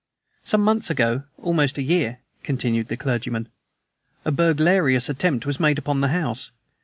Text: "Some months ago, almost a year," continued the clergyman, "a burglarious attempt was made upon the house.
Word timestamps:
"Some 0.43 0.61
months 0.61 0.89
ago, 0.89 1.25
almost 1.37 1.77
a 1.77 1.83
year," 1.83 2.21
continued 2.41 2.87
the 2.87 2.97
clergyman, 2.97 3.49
"a 4.25 4.31
burglarious 4.31 5.09
attempt 5.09 5.45
was 5.45 5.59
made 5.59 5.77
upon 5.77 6.01
the 6.01 6.07
house. 6.07 6.49